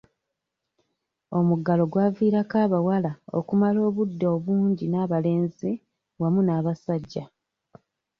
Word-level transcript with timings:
Omuggalo 1.37 1.83
gwavirako 1.91 2.55
abawala 2.65 3.11
okumala 3.39 3.79
obudde 3.89 4.25
obungi 4.35 4.85
n'abalenzi 4.89 5.71
wamu 6.21 6.41
n'abasajja. 6.43 7.23